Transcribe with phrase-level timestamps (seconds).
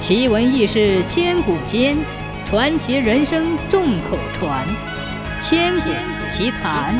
[0.00, 1.94] 奇闻异事千古间，
[2.46, 4.66] 传奇人生众口传。
[5.42, 5.90] 千古
[6.30, 6.98] 奇谈。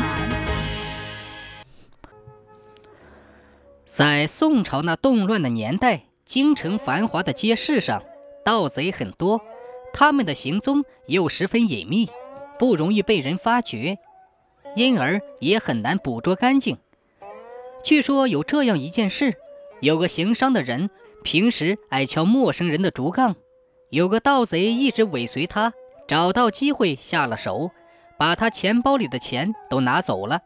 [3.83, 8.03] 在宋朝那动乱的年代，京城繁华的街市上，
[8.45, 9.41] 盗贼很多，
[9.93, 12.07] 他们的行踪又十分隐秘，
[12.59, 13.97] 不容易被人发觉，
[14.75, 16.77] 因而也很难捕捉干净。
[17.83, 19.33] 据说有这样一件事：
[19.79, 20.91] 有个行商的人。
[21.23, 23.35] 平时爱敲陌生人的竹杠，
[23.89, 25.73] 有个盗贼一直尾随他，
[26.07, 27.71] 找到机会下了手，
[28.17, 30.41] 把他钱包里的钱都拿走了，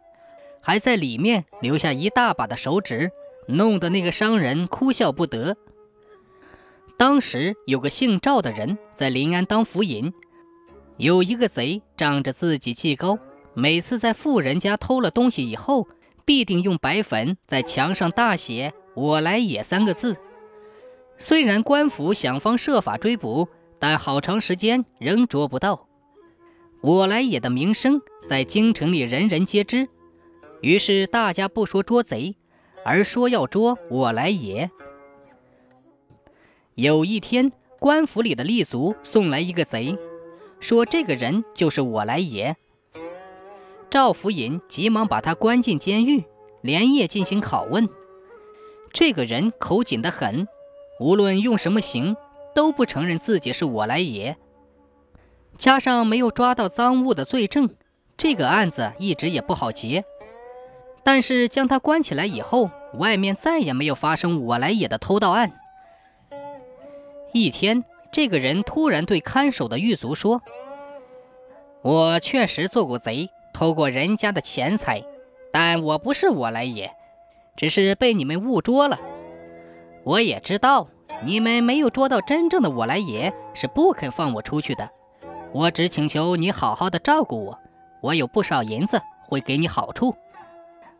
[0.62, 3.12] 还在里面留下一大把的手纸，
[3.48, 5.56] 弄得那个商人哭笑不得。
[6.98, 10.14] 当时有个姓赵的人在临安当府尹，
[10.98, 13.18] 有一个贼仗着自己技高，
[13.54, 15.88] 每次在富人家偷了东西以后，
[16.26, 20.18] 必定用白粉在墙上大写“我来也”三个字。
[21.18, 23.48] 虽然官府想方设法追捕，
[23.80, 25.88] 但好长时间仍捉不到。
[26.82, 29.88] 我来也的名声在京城里人人皆知，
[30.62, 32.36] 于是大家不说捉贼，
[32.84, 34.70] 而说要捉我来也。
[36.76, 39.98] 有一天，官府里的吏卒送来一个贼，
[40.60, 42.56] 说这个人就是我来也。
[43.90, 46.26] 赵福尹急忙把他关进监狱，
[46.62, 47.88] 连夜进行拷问。
[48.92, 50.48] 这个人口紧得很。
[51.00, 52.16] 无论用什么刑，
[52.54, 54.38] 都不承认自己是我来也。
[55.58, 57.70] 加上没有抓到赃物的罪证，
[58.18, 60.04] 这个案子一直也不好结。
[61.04, 65.52] 但是将他关起来以后，外面再也没有发生我来也的偷盗案。
[67.32, 70.42] 一天，这个人突然对看守的狱卒说
[71.84, 75.04] ：“我确实做过贼，偷过人家的钱财，
[75.52, 76.92] 但我不是我来也，
[77.56, 79.00] 只是被你们误捉了。”
[80.06, 80.88] 我也知道
[81.24, 84.88] 你们没有捉到真正的我来也，是不肯放我出去的。
[85.52, 87.60] 我只请求你好好的照顾我，
[88.02, 90.16] 我有不少银子会给你好处。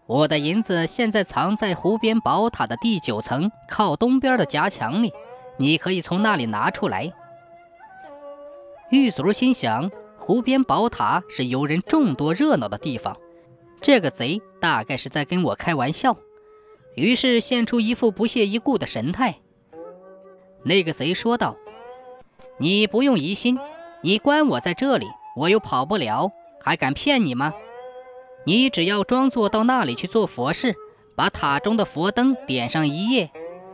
[0.08, 5.14] 我的银子现在藏在湖边宝塔的第九层靠东边的夹墙里，
[5.58, 7.14] 你可以从那里拿出来。
[8.90, 13.16] 狱卒心想，湖边宝塔是游人众多热闹的地方，
[13.82, 16.18] 这个贼大概是在跟我开玩笑。
[16.96, 19.36] 于是现出一副不屑一顾的神态。
[20.64, 21.56] 那个贼说道
[22.58, 23.60] ：“你不用疑心，
[24.02, 27.54] 你关我在这里，我又跑不了，还敢骗你吗？
[28.46, 30.76] 你只要装作到那里去做佛事，
[31.16, 33.32] 把塔中的佛灯点上一夜，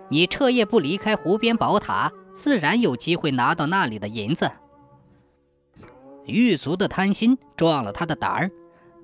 [0.09, 4.52] 你彻夜不离开湖边宝塔，自然有机会拿到那里的银子。”
[6.26, 8.52] 狱卒的贪心壮了他的胆儿，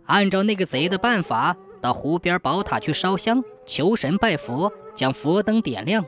[0.06, 1.56] 按照那个贼的办法。
[1.80, 6.04] 到湖边宝塔去烧香、求神拜佛，将佛灯点亮。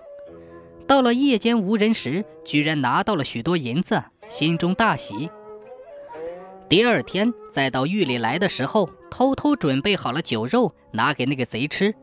[0.88, 5.30] 到了夜间无人时，居然拿到了许多银子，心中大喜。
[6.68, 11.94] 第二天再到狱里来的时候，偷偷准备好了酒肉，拿给那个贼吃。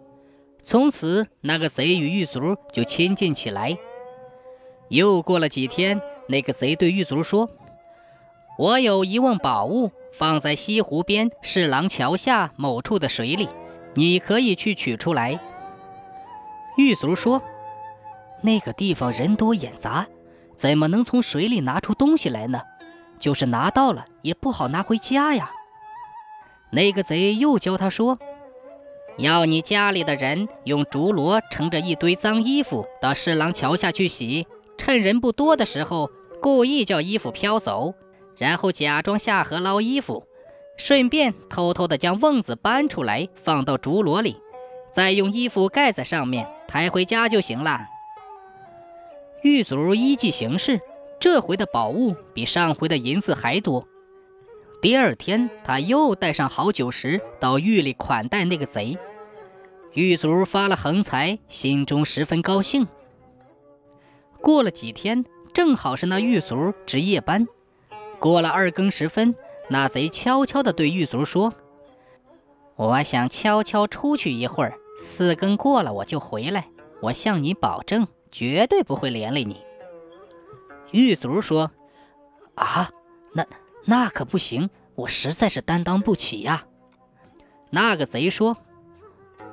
[0.63, 3.77] 从此，那个贼与狱卒就亲近起来。
[4.89, 7.49] 又过了几天，那个贼对狱卒说
[8.59, 13.49] ：“我有一瓮宝物，放在西湖边侍郎桥下某处的水里。”
[13.99, 15.41] 你可以去取出来。
[16.77, 17.43] 狱卒说
[18.43, 20.07] ：“那个地方人多眼杂，
[20.57, 22.61] 怎么能从水里拿出东西来呢？
[23.19, 25.51] 就是拿到了，也不好拿回家呀。”
[26.71, 28.19] 那个贼又教他说
[29.19, 36.11] ：“要你家里的人用竹箩盛着一堆脏衣服到侍郎桥下去洗，趁人不多的时候，
[36.43, 37.95] 故意叫衣服飘走，
[38.37, 40.25] 然后假装下河捞衣服。”
[40.77, 44.37] 顺便偷偷的将瓮子搬出来，放到竹箩里，
[44.93, 47.87] 再用衣服盖在上面，抬回家就行了。
[49.43, 50.81] 狱卒依计行事，
[51.21, 53.87] 这回的宝物比上回的银子还多。
[54.83, 58.99] 第二天，他又带上好酒食到狱里款待那个贼。
[59.95, 62.87] 狱卒发了横财，心中十分高兴。
[64.43, 65.25] 过了几天，
[65.55, 67.47] 正好是那狱卒值夜班，
[68.19, 69.35] 过了二更时分。
[69.69, 71.53] 那贼悄悄地对狱卒说
[72.77, 76.69] ：“我想悄悄出去一会儿，四更过了我就回来。
[77.03, 79.61] 我向你保证，绝对不会连累你。”
[80.93, 81.71] 狱卒说
[82.57, 82.89] ：“啊，
[83.35, 83.47] 那
[83.85, 86.67] 那可不行，我实在是担当不起呀。”
[87.71, 88.57] 那个贼说：“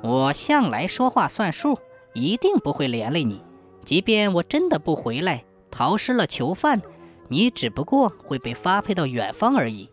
[0.02, 1.78] 我向来说话算数，
[2.14, 3.42] 一定不会连累你。
[3.84, 6.80] 即便我真的不回来，逃失了囚犯，
[7.28, 9.90] 你只不过会被发配到远方而已。”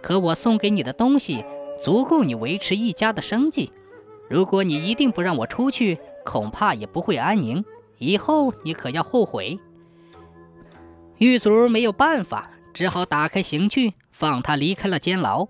[0.00, 1.44] 可我送给你的东西
[1.82, 3.70] 足够你维持一家的生计。
[4.30, 7.64] 如果你一定不让我出去，恐怕也不会安宁。
[7.98, 9.58] 以后你可要后悔。
[11.18, 15.48] 狱卒没有办法，只好打开刑具，放他离开了监牢。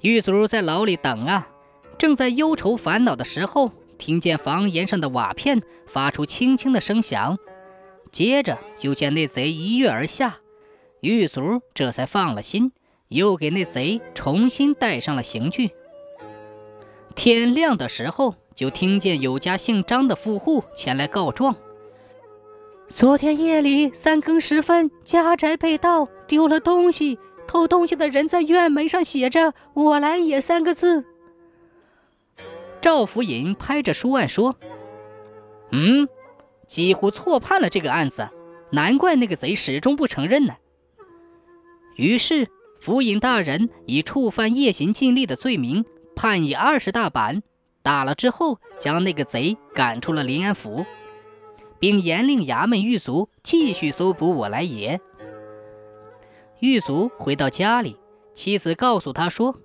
[0.00, 1.48] 狱卒在牢里等啊，
[1.96, 7.38] 正在忧愁烦恼的时候，听见房檐上的瓦片发出轻轻的声响，
[8.10, 10.38] 接着就见那贼一跃而下，
[11.00, 12.72] 狱卒这才放了心，
[13.08, 15.70] 又给那贼重新戴上了刑具。
[17.14, 21.56] 天亮的时候，就听见有家姓张的富户前来告状。
[22.88, 27.18] 昨天夜里三更时分，家宅被盗，丢了东西。
[27.46, 31.04] 偷东西的人在院门上写着“我来也”三个字。
[32.80, 34.56] 赵福尹拍着书案说
[35.70, 36.08] ：“嗯，
[36.66, 38.30] 几乎错判了这个案子，
[38.70, 40.54] 难怪那个贼始终不承认呢。”
[41.96, 42.48] 于是，
[42.80, 45.84] 府尹大人以触犯夜行禁令的罪名，
[46.14, 47.42] 判以二十大板，
[47.82, 50.84] 打了之后，将那个贼赶出了临安府。
[51.80, 55.02] 并严令衙门狱卒继续搜捕我来也。
[56.60, 57.98] 狱卒回到家里，
[58.32, 59.56] 妻子告诉他说：“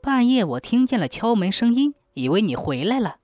[0.00, 3.16] 半夜我听见了敲门声音，以为你回来了，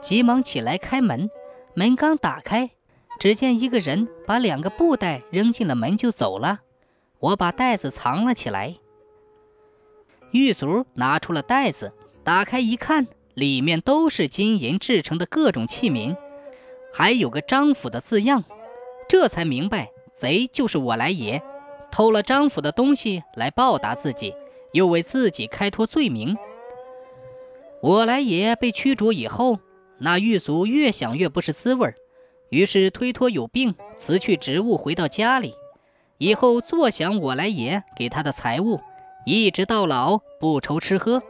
[0.00, 1.28] 急忙起来开门。
[1.74, 2.70] 门刚打开，
[3.18, 6.60] 只见一个人把两个布袋扔进了门就走了。
[7.18, 8.76] 我把袋子藏了起来。”
[10.30, 11.92] 狱卒拿出了袋子，
[12.24, 16.16] 打开一看，里面都是金银制成的各种器皿。
[16.92, 18.44] 还有个张府的字样，
[19.08, 21.42] 这才明白贼就是我来也，
[21.90, 24.34] 偷了张府的东西来报答自己，
[24.72, 26.36] 又为自己开脱罪名。
[27.80, 29.58] 我来也被驱逐以后，
[29.98, 31.94] 那狱卒越想越不是滋味
[32.50, 35.54] 于是推脱有病，辞去职务，回到家里，
[36.18, 38.80] 以后坐享我来也给他的财物，
[39.24, 41.22] 一直到老，不愁吃喝。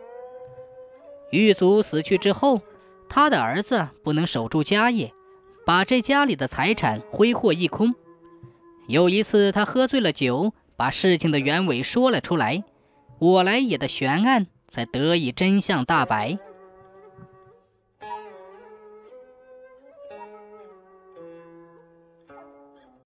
[1.31, 2.61] 狱卒死去之后，
[3.09, 5.13] 他的儿子不能守住家业。
[5.67, 7.95] 把这家里的财产挥霍一空。
[8.89, 12.65] 有一次，他喝醉了酒，把事情的原委说了出来，
[13.21, 16.39] 我来也的悬案才得以真相大白。